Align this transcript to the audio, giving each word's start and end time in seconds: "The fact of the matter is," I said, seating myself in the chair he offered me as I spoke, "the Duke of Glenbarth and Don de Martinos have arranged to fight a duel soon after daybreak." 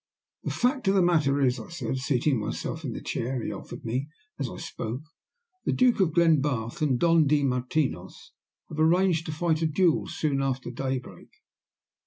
"The 0.43 0.49
fact 0.49 0.87
of 0.87 0.95
the 0.95 1.03
matter 1.03 1.39
is," 1.39 1.59
I 1.59 1.69
said, 1.69 1.97
seating 1.97 2.39
myself 2.39 2.83
in 2.83 2.93
the 2.93 3.03
chair 3.03 3.43
he 3.45 3.51
offered 3.51 3.85
me 3.85 4.07
as 4.39 4.49
I 4.49 4.57
spoke, 4.57 5.03
"the 5.63 5.71
Duke 5.71 5.99
of 5.99 6.13
Glenbarth 6.13 6.81
and 6.81 6.97
Don 6.99 7.27
de 7.27 7.43
Martinos 7.43 8.31
have 8.69 8.79
arranged 8.79 9.27
to 9.27 9.31
fight 9.31 9.61
a 9.61 9.67
duel 9.67 10.07
soon 10.07 10.41
after 10.41 10.71
daybreak." 10.71 11.27